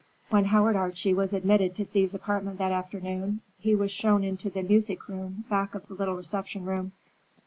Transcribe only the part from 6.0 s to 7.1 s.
reception room.